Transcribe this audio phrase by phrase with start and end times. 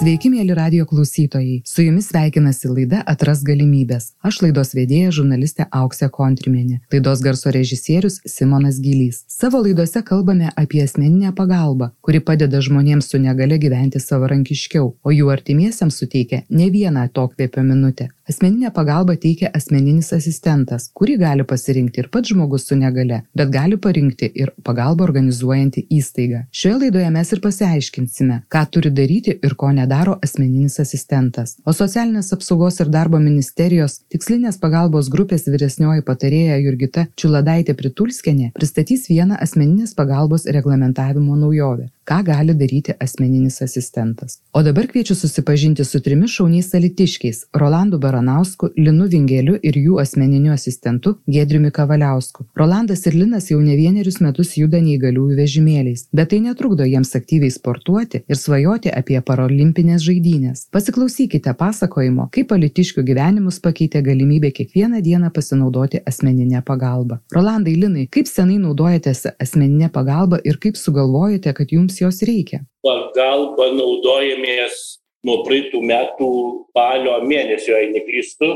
[0.00, 1.58] Sveiki, mėly radio klausytojai.
[1.68, 4.06] Su jumis sveikinasi laida Atras galimybės.
[4.24, 6.78] Aš laidos vedėja žurnalistė Auksė Kontrimenė.
[6.94, 9.18] Laidos garso režisierius Simonas Gylys.
[9.28, 15.28] Savo laidose kalbame apie asmeninę pagalbą, kuri padeda žmonėms su negale gyventi savarankiškiau, o jų
[15.36, 18.08] artimiesiems suteikia ne vieną atokvėpio minutę.
[18.30, 23.78] Asmeninę pagalbą teikia asmeninis asistentas, kurį gali pasirinkti ir pats žmogus su negale, bet gali
[23.86, 26.44] parinkti ir pagalbą organizuojanti įstaiga.
[26.60, 31.56] Šioje laidoje mes ir pasiaiškinsime, ką turi daryti ir ko nedaro asmeninis asistentas.
[31.66, 39.10] O socialinės apsaugos ir darbo ministerijos tikslinės pagalbos grupės vyresnioji patarėja Jurgita Čiuladaitė Pritulskienė pristatys
[39.10, 44.38] vieną asmeninės pagalbos reglamentavimo naujovę ką gali daryti asmeninis asistentas.
[44.52, 50.52] O dabar kviečiu susipažinti su trimis šauniais salitiškiais- Rolandu Baranausku, Linu Vingeliu ir jų asmeniniu
[50.52, 52.44] asistentu Gedriumi Kavaliausku.
[52.56, 57.50] Rolandas ir Linas jau ne vienerius metus juda neįgaliųjų vežimėliais, bet tai netrukdo jiems aktyviai
[57.50, 60.66] sportuoti ir svajoti apie paralimpinės žaidynės.
[60.72, 67.20] Pasiklausykite pasakojimo, kaip palitiškių gyvenimus pakeitė galimybė kiekvieną dieną pasinaudoti asmeninę pagalbą.
[67.32, 72.62] Rolandai, Linai, kaip senai naudojatės asmeninę pagalbą ir kaip sugalvojate, kad jums jos reikia?
[72.86, 76.30] Pagalba naudojamės nuo praeitų metų
[76.70, 78.50] spalio mėnesio, jei neklystu,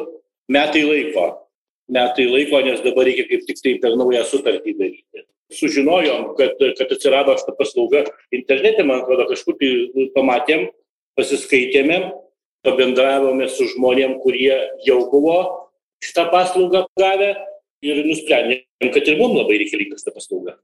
[0.52, 1.28] metai laiko.
[1.92, 5.24] Metai laiko, nes dabar reikia kaip tik tai per naują sutartį daryti.
[5.54, 10.70] Sužinojom, kad, kad atsirado šitą paslaugą internete, man atrodo, kažkur tai pamatėm,
[11.18, 11.98] pasiskaitėme,
[12.64, 14.54] pabendravome su žmonėm, kurie
[14.86, 15.36] jau buvo
[16.04, 17.34] šitą paslaugą gavę
[17.84, 20.56] ir nusprendėm, kad ir mums labai reikalinga šitą paslaugą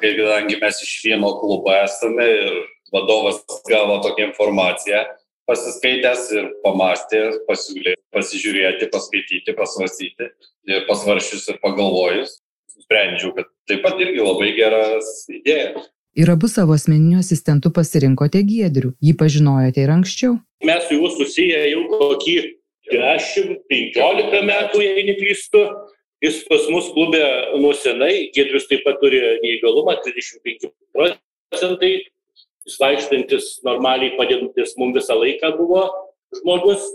[0.00, 2.56] kadangi mes iš vieno klubo esame ir
[2.94, 5.02] vadovas gavo tokią informaciją,
[5.48, 10.30] pasiskaitęs ir pamastė, pasiūlė pasižiūrėti, paskaityti, pasvarstyti
[10.70, 12.38] ir pasvaršius ir pagalvojus,
[12.84, 15.90] sprendžiau, kad taip pat irgi labai geras idėjas.
[16.14, 18.92] Ir abu savo asmeniniu asistentu pasirinkote Giedrių.
[19.02, 20.36] Jį pažinojote ir anksčiau.
[20.62, 22.36] Mes su juo susiję jau kokį
[22.92, 25.64] 10-15 metų, jei neklystu.
[26.24, 27.20] Jis pas mus klube
[27.60, 31.90] nuo senai, Gedrius taip pat turi neįgalumą, 35 procentai,
[32.64, 35.82] jis vaikštantis normaliai padedantis mums visą laiką buvo
[36.38, 36.86] žmogus.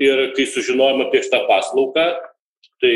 [0.00, 2.06] Ir kai sužinojom apie šitą paslaugą,
[2.80, 2.94] tai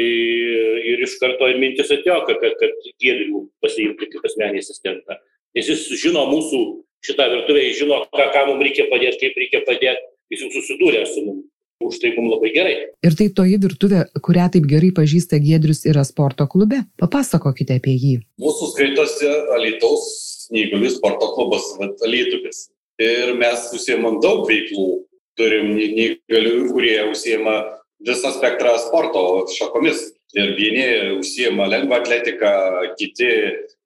[0.93, 5.19] ir iš karto mintis atėjo, kad, kad Gedrių pasiimti kaip asmenį asistentą.
[5.59, 6.61] Nes jis žino mūsų
[7.05, 11.03] šitą virtuvę, jis žino, ką, ką mums reikia padėti, kaip reikia padėti, jis jau susidūrė
[11.11, 11.45] su mums
[11.83, 12.75] už tai mums labai gerai.
[13.05, 16.83] Ir tai toji virtuvė, kurią taip gerai pažįsta Gedrius, yra sporto klube.
[17.01, 18.15] Papasakokite apie jį.
[18.43, 20.07] Mūsų skaitosi Alitaus
[20.55, 21.67] neįgalių sporto klubas,
[22.05, 22.69] Alituvis.
[23.03, 25.05] Ir mes užsiemam daug veiklų.
[25.35, 27.57] Turim neįgalių, kurie užsiema
[28.06, 30.12] visą spektrą sporto šakomis.
[30.35, 30.85] Ir vieni
[31.21, 32.53] užsiema lengvą atletiką,
[32.99, 33.31] kiti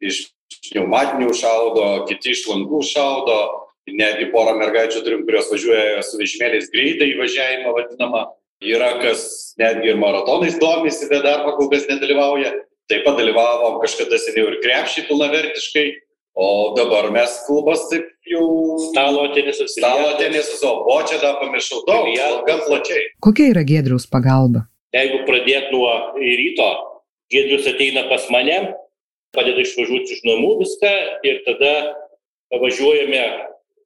[0.00, 0.26] iš
[0.70, 3.38] pneumatinių šaudo, kiti iš langų šaudo,
[3.96, 8.24] netgi porą mergaičių turim, kurios važiuoja su vežimėliais greitai įvažiavimą vadinamą.
[8.64, 12.56] Yra kas netgi ir maratonais domisi, bet dar kol kas nedalyvauja.
[12.88, 15.86] Taip pat dalyvavom kažkada seniau ir krepšį pilnavertiškai,
[16.38, 18.46] o dabar mes klubas taip jau...
[18.88, 19.76] Stalo tenisas.
[19.76, 22.08] Stalo tenisas, o bočią dar pamiršau daug,
[22.48, 23.10] gan plačiai.
[23.24, 24.64] Kokia yra Gedriaus pagalba?
[24.96, 26.68] Jeigu pradėt nuo ryto,
[27.28, 28.56] Gedrius ateina pas mane,
[29.36, 30.92] padeda išvažiuoti iš namų viską
[31.28, 31.72] ir tada
[32.56, 33.24] važiuojame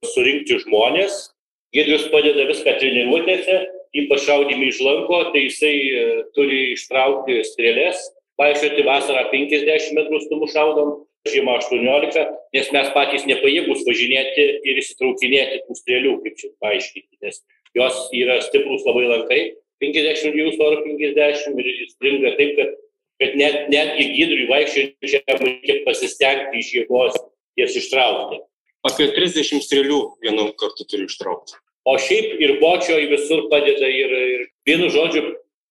[0.06, 1.28] surinkti žmonės.
[1.72, 3.60] Giedrius padeda viską treniruotėse,
[4.02, 6.02] ypač šaudymį iš lanko, tai jisai e,
[6.36, 8.02] turi ištraukti strėlės,
[8.40, 10.92] vaikščioti vasarą 50 metrų stumų šaudom,
[11.28, 12.26] žiemą 18,
[12.56, 17.42] nes mes patys nepajėgus važinėti ir įsitraukinėti tų strėlių, kaip čia paaiškinti, nes
[17.78, 19.42] jos yra stiprus labai lankai,
[19.82, 22.74] 52 svaro 50 ir stringa taip, kad,
[23.22, 27.19] kad net, netgi gydriui vaikščioti reikia pasistengti iš jėgos
[27.58, 28.42] jas ištraukti
[28.88, 31.59] apie 30 strėlių vienu kartu turi ištraukti.
[31.88, 35.25] O šiaip ir bočio į visur padeda ir, ir vienu žodžiu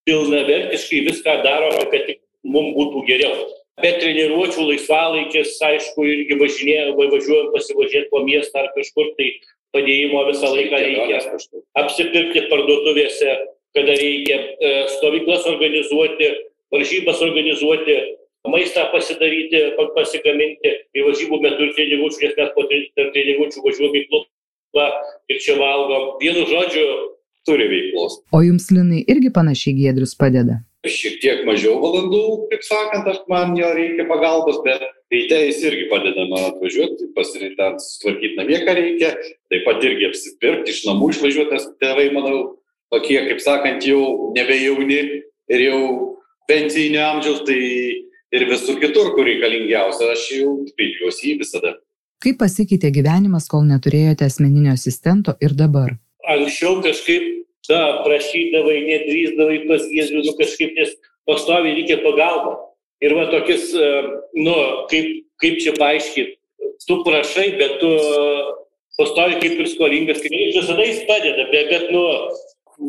[0.08, 3.48] pilnavertiškai viską daro, kad tik mums būtų geriau.
[3.82, 9.30] Bet treniruočių laisvalaikis, aišku, irgi važinėjom, važiuojam pasivažinėti po miestą ar kažkur, tai
[9.76, 11.22] padėjimo visą laiką reikia.
[11.80, 13.38] Apsipirkti parduotuvėse,
[13.78, 16.30] kada reikia e, stovyklas organizuoti,
[16.76, 17.98] varžybas organizuoti,
[18.50, 19.62] maistą pasidaryti,
[19.96, 24.88] pasigaminti ir varžybų metu ir treniruočių, nes mes po treniruočių važiuojame į klubą
[25.30, 26.08] ir čia valgom.
[26.24, 26.86] Vienu žodžiu,
[27.46, 28.22] turi veiklos.
[28.34, 30.62] O jums, Linai, irgi panašiai Giedrius padeda?
[30.82, 34.82] Šiek tiek mažiau valandų, kaip sakant, aš man jo reikia pagalbos, bet
[35.14, 39.12] ryte jis irgi padeda man atvažiuoti, pasirinkti, sutvarkyti namie, ką reikia,
[39.54, 42.40] taip pat irgi apsipirkti, iš namų išvažiuoti, nes tėvai, manau,
[42.94, 45.02] tokie, kaip sakant, jau nebejauni
[45.54, 45.82] ir jau
[46.50, 47.62] pensijinio amžiaus, tai
[48.32, 51.76] ir visur kitur, kur reikalingiausia, aš jau kreipiuosi į visada.
[52.22, 55.96] Kaip pasikeitė gyvenimas, kol neturėjote asmeninio asistento ir dabar?
[56.28, 60.94] anksčiau kažkaip, na, prašydavai, nedrįsdavai pas Jėzų, nu kažkaip, nes
[61.30, 62.58] pastoviai reikia pagalba.
[63.02, 63.92] Ir va tokius, e,
[64.38, 64.56] nu,
[64.92, 66.38] kaip, kaip čia paaiškinti,
[66.86, 67.92] tu prašai, bet tu
[69.00, 72.04] pastovi kaip ir skolingas, kaip ir visada jis padeda, bet, bet nu,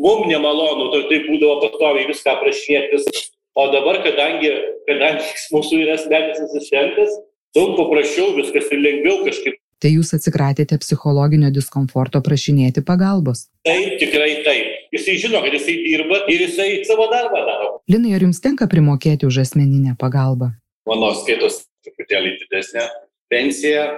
[0.03, 3.09] mum nemalonu, tai, tai būdavo pastoviai viską prašinėtis.
[3.53, 4.49] O dabar, kadangi,
[4.87, 7.11] kadangi mūsų yra asmenis asistentas,
[7.53, 9.59] daug paprasčiau viskas ir lengviau kažkaip.
[9.83, 13.49] Tai jūs atsikratėte psichologinio diskomforto prašinėti pagalbos.
[13.67, 14.69] Taip, tikrai taip.
[14.95, 17.69] Jisai žino, kad jisai dirba ir jisai savo darbą daro.
[17.91, 20.53] Linai, ar jums tenka primokėti už asmeninę pagalbą?
[20.89, 22.87] Mano skaitos truputėlį didesnė
[23.33, 23.89] pensija.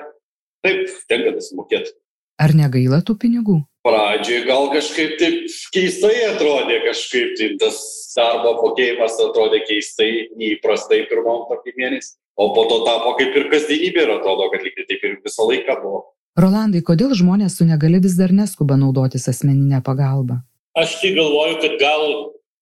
[0.66, 1.94] Taip, tenka pasimokėti.
[2.42, 3.62] Ar negaila tų pinigų?
[3.86, 5.44] Pradžioje gal kažkaip taip
[5.76, 7.78] keistai atrodė, kažkaip tai tas
[8.16, 10.10] darbo apmokėjimas atrodė keistai,
[10.40, 12.16] neįprastai pirmam tokį mėnesį.
[12.36, 15.78] O po to tapo kaip ir kasdienybė ir atrodo, kad lygiai taip ir visą laiką
[15.84, 16.02] buvo.
[16.36, 20.42] Rolandai, kodėl žmonės su negale vis dar neskuba naudotis asmeninę pagalbą?
[20.76, 22.04] Aš tai galvoju, kad gal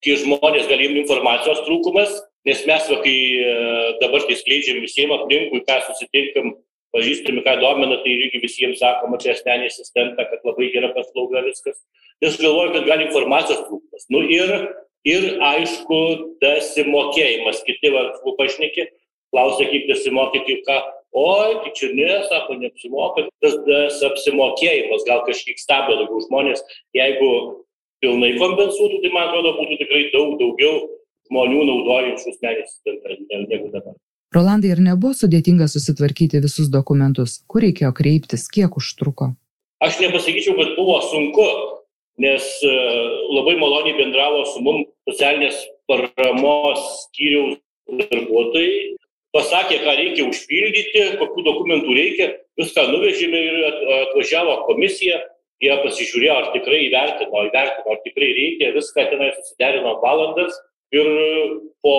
[0.06, 2.12] tie žmonės galim informacijos trūkumas,
[2.46, 3.56] nes mes, va, kai e,
[4.04, 6.52] dabar tai skleidžiam visiems aplinkui, ką susitinkam,
[6.94, 11.80] pažįstami, ką domina, tai irgi visiems sakoma apie asmenį asistentą, kad labai gera paslauga viskas.
[12.24, 14.06] Nes galvoju, kad gali informacijos trūkumas.
[14.14, 14.54] Nu ir,
[15.10, 16.02] ir aišku,
[16.44, 17.64] dasimokėjimas.
[17.68, 18.06] Kiti, va,
[18.40, 18.88] pašnekė,
[19.34, 20.80] klausia, kaip dasimokė, kaip ką.
[21.14, 23.28] Oi, tai čia ne, sako, neapsimoka.
[23.44, 26.64] Tas, tas apsimokėjimas gal kažkiek stabdo daugiau žmonės.
[26.98, 27.30] Jeigu
[28.02, 30.88] pilnai kompensuotų, tai man atrodo, būtų tikrai daug daugiau
[31.30, 33.94] žmonių naudojančių asmenį asistentą negu dabar.
[34.34, 37.42] Rolandai, ar nebuvo sudėtinga susitvarkyti visus dokumentus?
[37.50, 39.34] Kur reikėjo kreiptis, kiek užtruko?
[39.84, 41.46] Aš nepasakyčiau, kad buvo sunku,
[42.24, 42.72] nes e,
[43.36, 45.60] labai maloniai bendravo su mum socialinės
[45.92, 47.60] paramos skyriaus
[48.00, 48.96] darbuotojai.
[49.34, 52.28] Pasakė, ką reikia užpildyti, kokių dokumentų reikia,
[52.62, 53.62] viską nuvežėme ir
[54.00, 55.20] atvažiavo komisija,
[55.64, 60.58] jie pasižiūrėjo, ar tikrai įvertino, įvertino, ar tikrai reikia, viską tenai susiderino valandas
[60.94, 61.10] ir
[61.82, 61.96] po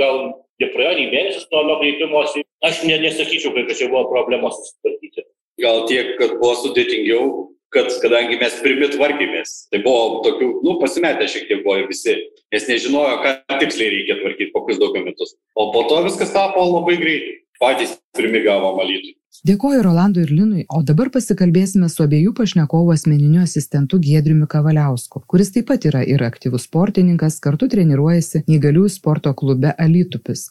[0.00, 2.44] gal nepraėjo nei mėnesis nuo, nuo kreipimosi.
[2.66, 5.26] Aš ne, nesakyčiau, kad čia buvo problema susitvarkyti.
[5.62, 7.26] Gal tiek, kad buvo sudėtingiau,
[7.72, 12.16] kad kadangi mes pirmi tvarkėmės, tai buvo tokių, nu, pasimetę šiek tiek buvo visi,
[12.52, 15.36] nes nežinojo, ką tiksliai reikia tvarkyti, kokius dokumentus.
[15.56, 17.38] O po to viskas tapo labai greitai.
[17.62, 19.12] Patys pirmi gavo malytų.
[19.46, 25.50] Dėkoju Rolandui ir Linui, o dabar pasikalbėsime su abiejų pašnekovų asmeniniu asistentu Giedriumi Kavaliausku, kuris
[25.54, 30.48] taip pat yra ir aktyvus sportininkas, kartu treniruojasi neįgaliųjų sporto klube Alitupis.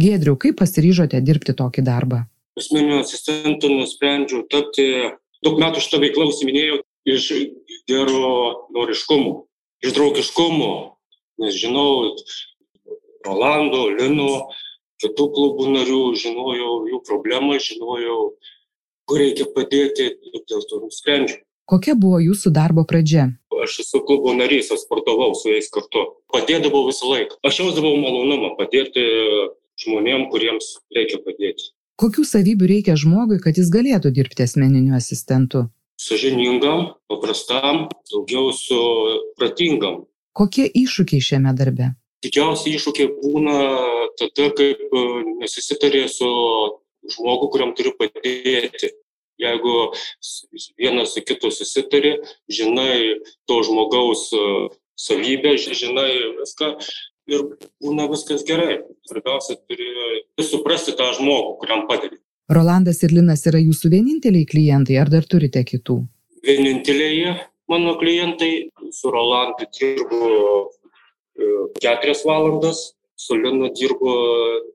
[0.00, 2.24] Giedriu, kaip pasiryžote dirbti tokį darbą?
[2.58, 4.88] Asmeniniu asistentu nusprendžiau tapti,
[5.44, 6.80] daug metų šitą veiklą užsiminėjau
[7.14, 7.30] iš
[7.88, 8.34] gero
[8.72, 9.36] noriškumo,
[9.84, 10.72] iš draugiškumo,
[11.44, 12.14] nes žinau
[13.24, 14.48] Rolando, Lino,
[15.02, 18.20] kitų klubų narių, žinojau jų problemą, žinojau,
[19.08, 21.42] kur reikia padėti ir dėl to nusprendžiau.
[21.64, 23.30] Kokia buvo jūsų darbo pradžia?
[23.64, 26.02] Aš esu klubo narys, aš sportavau su jais kartu.
[26.28, 27.38] Padėdavau visą laiką.
[27.40, 29.04] Aš jausdavau malonumą padėti
[29.80, 31.72] žmonėm, kuriems reikia padėti.
[32.00, 35.68] Kokių savybių reikia žmogui, kad jis galėtų dirbti asmeniniu asistentu?
[35.96, 38.78] Sažiningam, paprastam, daugiau su
[39.38, 40.02] pratingam.
[40.34, 41.94] Kokie iššūkiai šiame darbe?
[42.24, 43.56] Didžiausi iššūkiai būna
[44.18, 45.02] tada, kaip e,
[45.42, 46.28] nesusitarė su
[47.14, 48.94] žmogu, kuriam turi padėti.
[49.40, 49.90] Jeigu
[50.78, 52.14] vienas su kitu susitarė,
[52.48, 53.18] žinai
[53.50, 54.44] to žmogaus e,
[54.96, 56.70] savybę, žinai viską
[57.28, 57.48] ir
[57.82, 58.82] būna viskas gerai.
[59.08, 62.20] Svarbiausia, turi suprasti tą žmogų, kuriam padedi.
[62.52, 66.02] Rolandas ir Linas yra jūsų vieninteliai klientai, ar dar turite kitų?
[66.44, 67.36] Vieninteliai
[67.72, 70.24] mano klientai, su Rolandu dirbu
[71.80, 74.12] keturias valandas, su Linu dirbu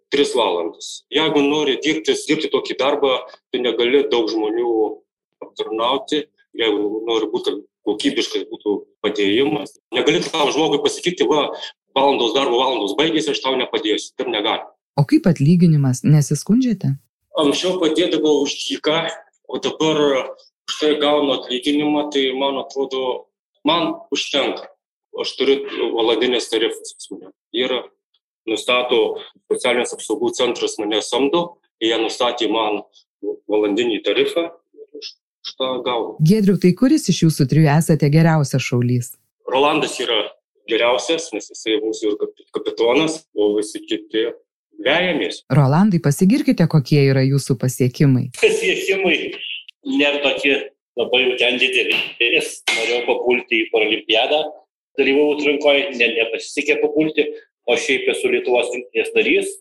[0.09, 1.03] tris valandas.
[1.13, 3.19] Jeigu nori dirbti, dirbti tokį darbą,
[3.51, 4.69] tu negali daug žmonių
[5.43, 6.23] aptarnauti,
[6.57, 7.55] jeigu nori būti
[7.87, 9.77] kokybiškas būtų padėjimas.
[9.95, 11.49] Negali tam žmogui pasakyti, va,
[11.97, 14.15] valandos darbo valandos baigėsi, aš tau nepadėsiu.
[14.17, 14.65] Taip negali.
[14.99, 16.95] O kaip atlyginimas, nesiskundžiate?
[17.39, 19.05] Anksčiau padėdavau už dyką,
[19.47, 20.01] o dabar
[20.69, 23.29] štai gaunu atlyginimą, tai man atrodo,
[23.65, 24.67] man užtenka
[25.23, 25.59] aš turiu
[25.95, 27.31] valandinės tarifus pas mane.
[27.55, 27.83] Yra,
[28.49, 28.99] nustato
[29.51, 32.83] socialinės apsaugų centras mane samdo, jie nustatė man
[33.49, 36.17] valandinį tarifą ir aš tą gaunu.
[36.25, 39.13] Gedriu, tai kuris iš jūsų trijų esate geriausias šaulys?
[39.49, 40.19] Rolandas yra
[40.69, 44.27] geriausias, nes jisai mūsų ir kapitonas, o visi kiti
[44.85, 45.43] vejamės.
[45.51, 48.29] Rolandai, pasigirkite, kokie yra jūsų pasiekimai.
[48.43, 49.17] Pasiekimai
[49.89, 50.55] nėra tokie
[50.99, 51.97] labai jau ten dideli.
[52.19, 54.43] Norėjau papulti į paralimpiadą,
[54.99, 57.25] dalyvau atrankoje, ne, nepasisekė papulti,
[57.69, 59.51] o šiaip esu Lietuvos rinktinės narys.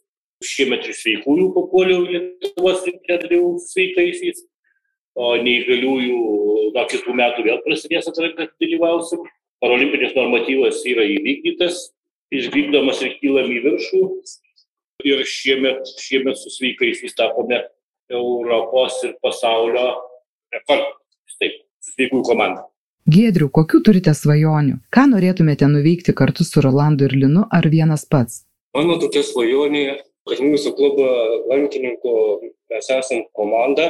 [0.44, 4.44] Šiemet iš sveikųjų papuoliau Lietuvos rinktinė dalyvau sveikaisiais.
[5.18, 6.18] o neįgaliųjų
[6.74, 9.24] nuo kitų metų vėl prasidės atranka, dalyvausim.
[9.58, 11.88] Parolimpinis normatyvas yra įvykdytas,
[12.30, 14.02] išvykdomas ir kylam į viršų.
[15.10, 17.64] Ir šiemet, šiemet su sveikaisiais tapome
[18.10, 19.88] Europos ir pasaulio
[20.54, 20.94] rekordais.
[21.42, 21.58] Taip,
[21.90, 22.68] sveikųjų komanda.
[23.08, 24.80] Giedriu, kokiu turite svajonių?
[24.92, 28.42] Ką norėtumėte nuveikti kartu su Rolandu ir Linu ar vienas pats?
[28.76, 29.84] Mano tokia svajonė,
[30.28, 31.06] kad mūsų klubo
[31.48, 32.14] lankininkų
[32.74, 33.88] mes esam komanda,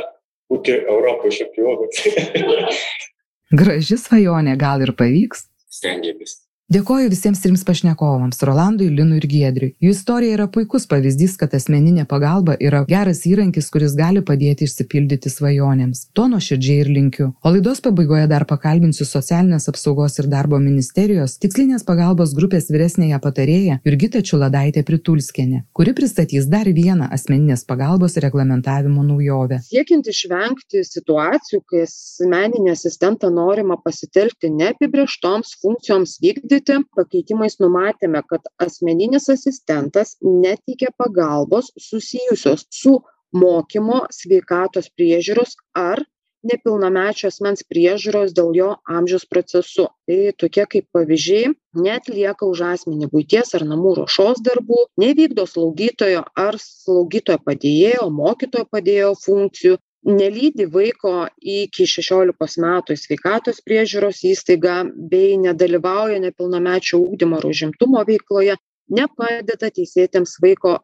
[0.51, 2.83] būti Europos čempionais.
[3.61, 5.49] Graži svajonė, gal ir pavyks?
[5.73, 6.39] Stengiamės.
[6.69, 9.71] Dėkoju visiems trims pašnekovams- Rolandui, Linui ir Giedriui.
[9.81, 15.33] Jų istorija yra puikus pavyzdys, kad asmeninė pagalba yra geras įrankis, kuris gali padėti išsipildyti
[15.33, 16.03] svajonėms.
[16.13, 17.33] To nuoširdžiai ir linkiu.
[17.41, 23.81] O laidos pabaigoje dar pakalbinsiu socialinės apsaugos ir darbo ministerijos tikslinės pagalbos grupės vyresnėje patarėją
[23.89, 29.63] Jurgitą Čiuladaitę Pritulskienę, kuri pristatys dar vieną asmeninės pagalbos reglamentavimo naujovę.
[29.71, 38.43] Siekiant išvengti situacijų, kai asmeninį asistentą norima pasitelkti neapibrieštoms funkcijoms vykdyti, siūlyti pakeitimais numatėme kad
[38.59, 43.01] asmeninis asistentas neteikia pagalbos susijusios su
[43.33, 46.03] mokymo sveikatos priežiūros ar
[46.43, 49.89] nepilnamečio asmens priežiūros dėl jo amžiaus procesu.
[50.07, 56.59] Tai tokie kaip pavyzdžiai neatlieka už asmenį buities ar namų ruošos darbų nevykdo slaugytojo ar
[56.59, 64.79] slaugytojo padėjėjo mokytojo padėjėjo funkcijų nelydi vaiko iki šešiolikos metų į sveikatos priežiūros įstaigą
[65.11, 68.57] bei nedalyvauja nepilnamečio ugdymo ar užimtumo veikloje
[68.89, 70.79] nepadeda teisėtiems vaiko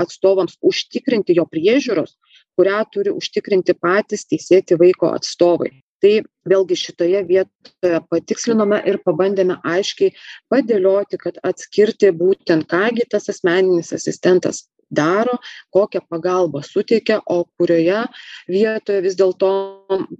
[0.00, 2.14] atstovams užtikrinti jo priežiūros
[2.60, 5.70] kurią turi užtikrinti patys teisėti vaiko atstovai.
[6.00, 6.12] Tai
[6.48, 10.14] vėlgi šitoje vietoje patikslinome ir pabandėme aiškiai
[10.52, 15.38] padėlioti kad atskirti būtent ką gi tas asmeninis asistentas daro
[15.74, 18.04] kokią pagalbą suteikia o kurioje
[18.48, 19.50] vietoje vis dėlto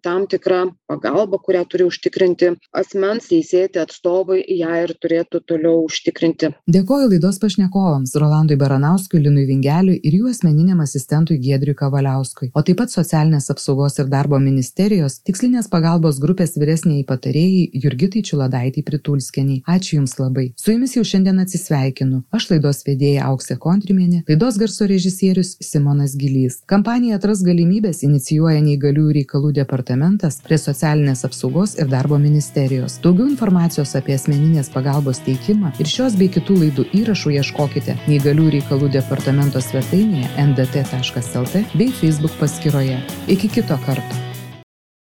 [0.03, 6.53] tam tikra pagalba kurią turi užtikrinti asmens teisėti atstovai ją ir turėtų toliau užtikrinti.
[6.71, 12.81] Dėkoju laidos pašnekovams rolandui baranauskui linui vingeliui ir jų asmeniniam asistentui giedriui kavaliauskui o taip
[12.81, 19.61] pat socialinės apsaugos ir darbo ministerijos tikslinės pagalbos grupės vyresniajai patarėjai jurgitai čiuladaitei pritulskienei.
[19.71, 20.51] Ačiū jums labai.
[20.61, 22.23] Su jumis jau šiandien atsisveikinu.
[22.37, 24.23] Aš laidos vedėja auksė kontrimienė.
[24.29, 26.61] Laidos garso režisierius Simonas Gilys.
[26.71, 32.99] Kampaniją Atras galimybės inicijuoja neįgaliųjų reikalų departamentas prie socialinės apsaugos ir darbo ministerijos.
[33.05, 38.95] Daugiau informacijos apie asmeninės pagalbos teikimą ir šios bei kitų laidų įrašų ieškokite neįgaliųjų reikalų
[39.01, 43.01] departamento svetainėje ndt.lt bei Facebook paskyroje.
[43.33, 44.30] Iki kito karto.